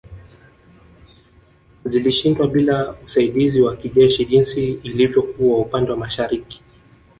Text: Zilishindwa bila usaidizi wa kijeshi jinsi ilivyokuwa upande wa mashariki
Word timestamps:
Zilishindwa 1.85 2.47
bila 2.47 2.95
usaidizi 3.05 3.61
wa 3.61 3.75
kijeshi 3.75 4.25
jinsi 4.25 4.71
ilivyokuwa 4.71 5.59
upande 5.59 5.91
wa 5.91 5.97
mashariki 5.97 6.63